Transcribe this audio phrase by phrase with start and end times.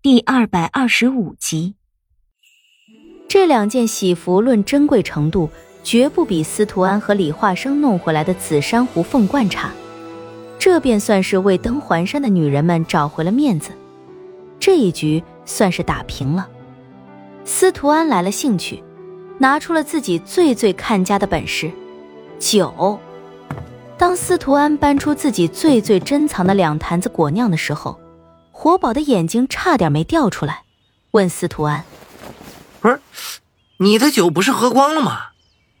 [0.00, 1.74] 第二百二十五集。
[3.28, 5.50] 这两件喜服论珍贵程度，
[5.82, 9.72] 绝不比司徒安和李化生弄回来的紫珊瑚凤冠差。
[10.56, 13.72] 这便算是为登环山的女人们找回了面子，
[14.60, 16.48] 这一局算是打平了。
[17.44, 18.80] 司徒安来了兴趣，
[19.36, 21.68] 拿出了自己最最看家的本事——
[22.38, 22.96] 酒。
[23.98, 27.98] 当司徒安搬出自己最最珍藏的两坛子果酿的时候，
[28.60, 30.64] 活宝的眼睛差点没掉出来，
[31.12, 31.84] 问司徒安
[32.82, 33.00] ：“不是，
[33.76, 35.26] 你的酒不是喝光了吗？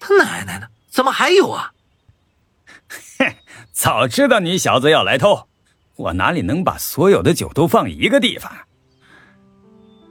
[0.00, 1.70] 他奶奶的，怎么还有啊
[3.16, 3.36] ？”“嘿，
[3.72, 5.46] 早知道你小子要来偷，
[5.94, 8.50] 我哪里能把所有的酒都放一个地方？”“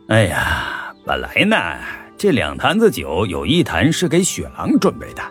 [0.07, 1.57] 哎呀，本来呢，
[2.17, 5.21] 这两坛子酒有一坛是给雪狼准备的，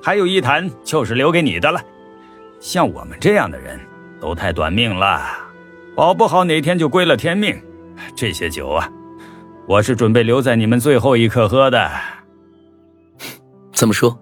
[0.00, 1.82] 还有一坛就是留给你的了。
[2.60, 3.80] 像我们这样的人，
[4.20, 5.38] 都太短命了。”
[5.96, 7.58] 保不好哪天就归了天命，
[8.14, 8.86] 这些酒啊，
[9.66, 11.90] 我是准备留在你们最后一刻喝的。
[13.72, 14.16] 怎么说？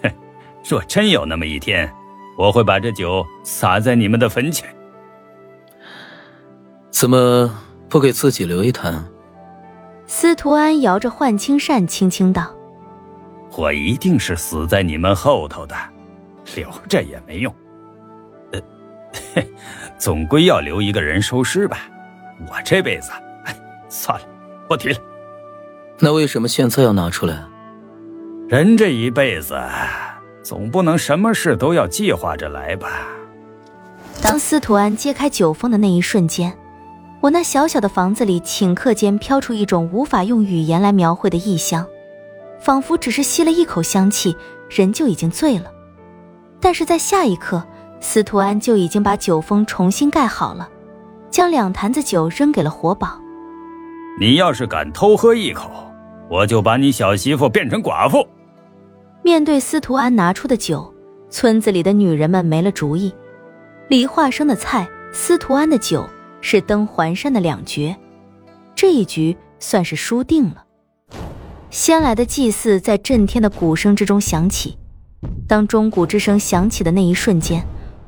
[0.66, 1.92] 若真有那么一天，
[2.38, 4.66] 我会把这酒洒在你们的坟前。
[6.88, 7.54] 怎么
[7.90, 9.04] 不给自己留一坛？
[10.06, 12.54] 司徒安摇着幻青扇，轻轻道
[13.56, 15.76] ：“我一定是死在你们后头的，
[16.56, 17.54] 留着也没用。”
[19.14, 19.48] 呃，嘿。
[19.96, 21.78] 总归要留一个人收尸吧，
[22.46, 23.10] 我这辈子，
[23.44, 23.56] 哎，
[23.88, 24.26] 算了，
[24.68, 24.98] 不提了。
[25.98, 27.42] 那为什么现在要拿出来？
[28.48, 29.58] 人这一辈子，
[30.42, 33.06] 总不能什么事都要计划着来吧。
[34.20, 36.52] 当司徒安揭开酒封的那一瞬间，
[37.20, 41.86] 我那小小的房子里顷刻间飘出一种无法用语言来描绘的异香，
[42.60, 44.36] 仿佛只是吸了一口香气，
[44.68, 45.70] 人就已经醉了。
[46.60, 47.64] 但是在下一刻。
[48.04, 50.68] 司徒安就已经把酒封重新盖好了，
[51.30, 53.18] 将两坛子酒扔给了活宝。
[54.20, 55.70] 你要是敢偷喝一口，
[56.28, 58.28] 我就把你小媳妇变成寡妇。
[59.22, 60.92] 面对司徒安拿出的酒，
[61.30, 63.10] 村子里的女人们没了主意。
[63.88, 66.06] 李化生的菜，司徒安的酒，
[66.42, 67.96] 是登环山的两绝，
[68.76, 70.62] 这一局算是输定了。
[71.70, 74.76] 先来的祭祀在震天的鼓声之中响起，
[75.48, 77.66] 当钟鼓之声响起的那一瞬间。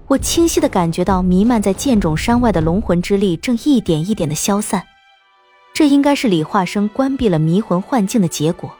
[0.08, 4.84] 我清晰的感觉到，弥漫在剑冢山外的龙魂之力正一点一点的消散，
[5.74, 8.72] 这应该是李化生关闭了迷魂幻境的结果。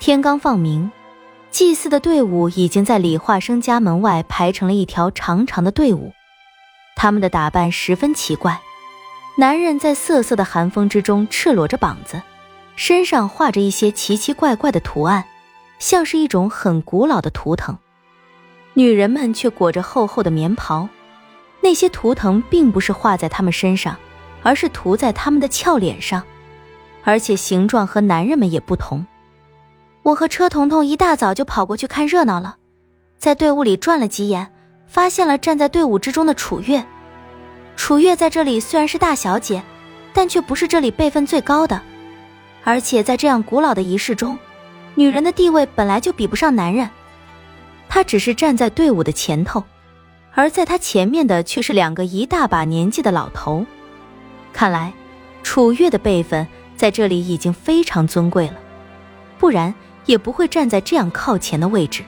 [0.00, 0.90] 天刚放明，
[1.50, 6.12] 祭祀的队伍已经在李化生家门外排成了一条长长的队伍。
[6.96, 8.58] 他们的打扮十分奇怪，
[9.36, 12.22] 男人在瑟瑟的寒风之中赤裸着膀子，
[12.74, 15.24] 身上画着一些奇奇怪怪的图案，
[15.78, 17.76] 像是一种很古老的图腾。
[18.74, 20.88] 女人们却裹着厚厚的棉袍，
[21.60, 23.96] 那些图腾并不是画在她们身上，
[24.42, 26.22] 而是涂在她们的俏脸上，
[27.04, 29.06] 而且形状和男人们也不同。
[30.02, 32.56] 我和车彤彤一大早就跑过去看热闹了，
[33.18, 34.50] 在队伍里转了几眼，
[34.86, 36.84] 发现了站在队伍之中的楚月。
[37.76, 39.62] 楚月在这里虽然是大小姐，
[40.12, 41.80] 但却不是这里辈分最高的，
[42.64, 44.38] 而且在这样古老的仪式中，
[44.94, 46.88] 女人的地位本来就比不上男人。
[47.94, 49.62] 他只是站在队伍的前头，
[50.32, 53.66] 而在他前面的却是两个一大把年纪的老头。
[54.50, 54.94] 看来，
[55.42, 58.54] 楚月的辈分在这里已经非常尊贵了，
[59.38, 59.74] 不然
[60.06, 62.02] 也不会站在这样靠前的位置。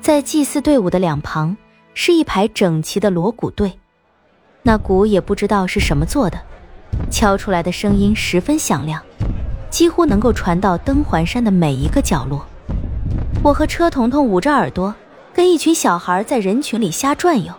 [0.00, 1.56] 在祭祀队伍的两旁
[1.94, 3.78] 是一排整齐的锣鼓队，
[4.64, 6.42] 那鼓也不知道是什么做的，
[7.08, 9.00] 敲出来的声音十分响亮，
[9.70, 12.44] 几乎能够传到登环山的每一个角落。
[13.42, 14.94] 我和车彤彤捂着耳朵，
[15.32, 17.50] 跟一群小孩在人群里瞎转悠。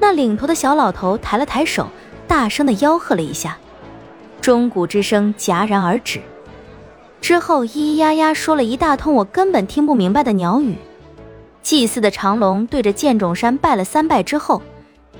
[0.00, 1.86] 那领头的小老头抬了抬手，
[2.26, 3.58] 大声的吆喝了一下，
[4.40, 6.22] 钟鼓之声戛然而止。
[7.20, 10.76] 之后咿咿呀呀说了一大通我根本听不明白的鸟语。
[11.60, 14.62] 祭祀的长龙对着剑冢山拜了三拜之后，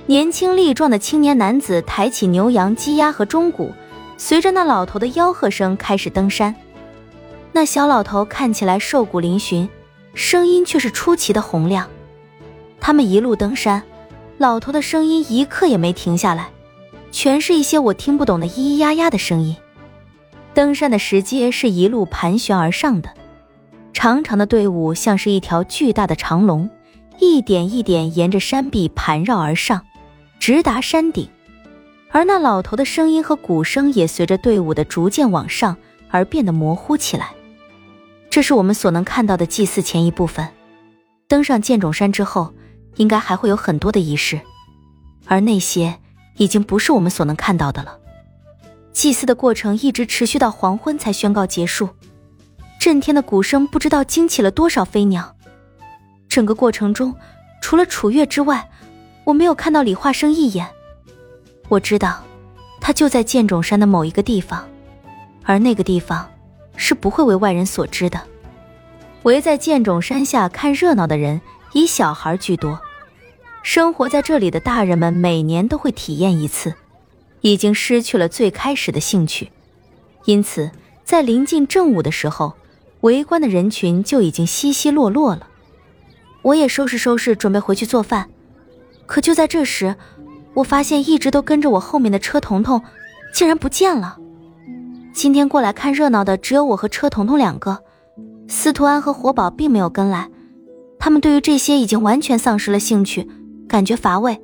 [0.07, 3.71] 年轻力壮的青年男子抬起牛羊鸡鸭和钟鼓，
[4.17, 6.55] 随着那老头的吆喝声开始登山。
[7.57, 9.67] 那小老头看起来瘦骨嶙峋，
[10.13, 11.89] 声音却是出奇的洪亮。
[12.79, 13.81] 他们一路登山，
[14.37, 16.49] 老头的声音一刻也没停下来，
[17.11, 19.57] 全是一些我听不懂的咿咿呀呀的声音。
[20.53, 23.09] 登山的石阶是一路盘旋而上的，
[23.91, 26.69] 长长的队伍像是一条巨大的长龙，
[27.17, 29.81] 一点一点沿着山壁盘绕而上，
[30.37, 31.27] 直达山顶。
[32.11, 35.75] 而那老头的声音和鼓声也随着队伍的逐渐往上
[36.11, 37.31] 而变得模糊起来。
[38.29, 40.47] 这是我们所能看到的祭祀前一部分。
[41.27, 42.53] 登上剑冢山之后，
[42.95, 44.39] 应该还会有很多的仪式，
[45.25, 45.99] 而那些
[46.37, 47.97] 已经不是我们所能看到的了。
[48.93, 51.89] 祭祀的过程一直持续到黄昏才宣告结束。
[52.79, 55.35] 震天的鼓声不知道惊起了多少飞鸟。
[56.29, 57.13] 整个过程中，
[57.61, 58.69] 除了楚月之外，
[59.23, 60.67] 我没有看到李化生一眼。
[61.67, 62.23] 我知道，
[62.79, 64.65] 他就在剑冢山的某一个地方，
[65.43, 66.29] 而那个地方
[66.77, 68.21] 是不会为外人所知的。
[69.23, 71.41] 围在剑冢山下看热闹的人
[71.73, 72.79] 以小孩居多，
[73.61, 76.73] 生活在这里的大人们每年都会体验一次，
[77.41, 79.51] 已经失去了最开始的兴趣，
[80.23, 80.71] 因此
[81.03, 82.53] 在临近正午的时候，
[83.01, 85.47] 围观的人群就已经稀稀落落了。
[86.43, 88.29] 我也收拾收拾，准备回去做饭，
[89.05, 89.95] 可就在这时。
[90.53, 92.81] 我发现一直都跟着我后面的车彤彤，
[93.31, 94.17] 竟然不见了。
[95.17, 97.79] 今天过来看热闹的只有我和车彤彤两个，
[98.47, 100.29] 司徒安和活宝并没有跟来，
[100.99, 103.27] 他们对于这些已经完全丧失了兴趣，
[103.67, 104.39] 感觉乏味。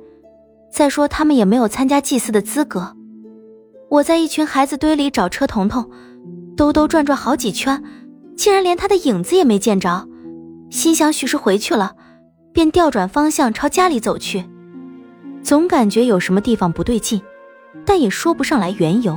[0.72, 2.96] 再说他们也没有参加祭祀的资格。
[3.88, 5.88] 我在一群孩子堆里找车彤彤，
[6.56, 7.80] 兜兜转转好几圈，
[8.36, 10.08] 竟然连他的影子也没见着，
[10.70, 11.94] 心想许是回去了，
[12.52, 14.44] 便调转方向朝家里走去。
[15.40, 17.22] 总感觉有什么地方不对劲，
[17.86, 19.16] 但也说不上来缘由，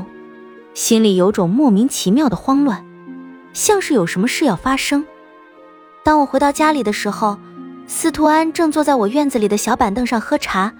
[0.77, 2.85] 心里有种莫名其妙的慌乱，
[3.51, 5.07] 像是有什么事要发生。
[6.03, 7.39] 当我回到家里的时候，
[7.87, 10.75] 司徒安正坐在我院子里的小板凳上喝茶，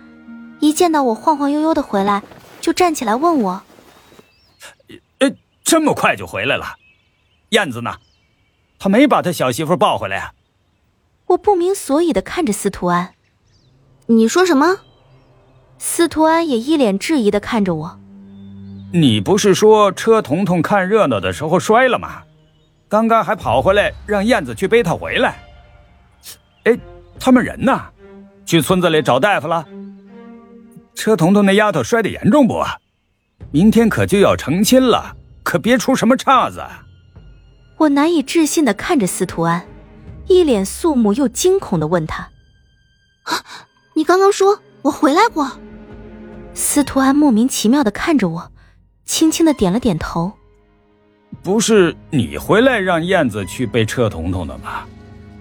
[0.60, 2.22] 一见到我晃晃悠悠的回来，
[2.62, 3.64] 就站起来问我
[5.18, 5.32] ：“呃，
[5.64, 6.76] 这么快就回来了？
[7.50, 7.96] 燕子呢？
[8.78, 10.34] 他没把他小媳妇抱回来啊？”
[11.26, 13.16] 我不明所以的看着司徒安
[14.06, 14.82] ：“你说什么？”
[15.80, 18.00] 司徒安也一脸质疑的看着我。
[18.92, 22.24] 你不是说车彤彤看热闹的时候摔了吗？
[22.88, 25.44] 刚刚还跑回来让燕子去背他回来。
[26.64, 26.78] 哎，
[27.20, 27.78] 他们人呢？
[28.46, 29.66] 去村子里找大夫了。
[30.96, 32.64] 车彤彤那丫头摔得严重不？
[33.52, 36.64] 明天可就要成亲了，可别出什么岔子。
[37.78, 39.68] 我难以置信的看着司徒安，
[40.28, 42.30] 一脸肃穆又惊恐的问他
[43.24, 43.44] ：“啊
[43.96, 45.60] 你刚刚说我回来过？”
[46.56, 48.52] 司徒安莫名其妙的看着我，
[49.08, 50.32] 轻轻的点了点头。
[51.42, 54.86] 不是你回来让燕子去背车彤彤的吗？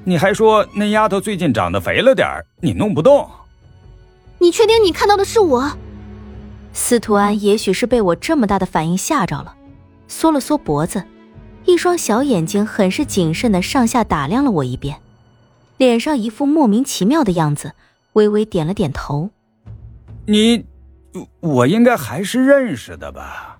[0.05, 2.27] 你还说那丫头最近长得肥了点
[2.61, 3.29] 你弄不动。
[4.39, 5.77] 你确定你看到的是我？
[6.73, 9.55] 司徒安也许是被我这么大的反应吓着了，
[10.09, 11.03] 缩了缩脖子，
[11.65, 15.01] 一双小眼睛很是谨慎的上下打量了我一遍，
[15.77, 17.73] 脸上一副莫名其妙的样子，
[18.13, 19.31] 微微点了点头。
[20.27, 20.65] 你。
[21.41, 23.56] 我应该还是认识的吧。